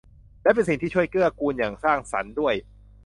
[0.43, 2.53] และเป็นสิ่งที่ช่วยเกื้อกูลอย่างสร้างสรรค์ด้วย